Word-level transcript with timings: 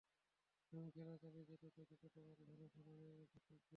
আমি 0.73 0.89
খেলা 0.95 1.13
চালিয়ে 1.17 1.45
যেতে 1.51 1.67
চাই, 1.69 1.85
যতটা 1.91 2.19
পারি 2.27 2.43
ভালো 2.43 2.65
খেলে 2.73 2.93
যেতে 3.19 3.39
চাই। 3.47 3.61